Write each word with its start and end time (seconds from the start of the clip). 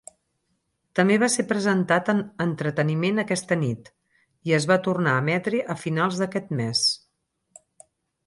També 0.99 1.17
va 1.23 1.27
ser 1.33 1.43
presentat 1.49 2.07
en 2.13 2.21
"entreteniment 2.45 3.23
aquesta 3.23 3.57
nit" 3.63 3.91
i 4.51 4.55
es 4.59 4.67
va 4.71 4.79
tornar 4.87 5.13
a 5.17 5.21
emetre 5.25 5.59
a 5.75 5.75
finals 5.85 6.17
d'aquest 6.23 6.49
mes. 6.63 6.81